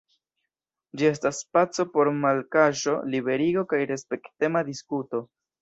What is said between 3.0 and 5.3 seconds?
liberigo kaj respektema diskuto.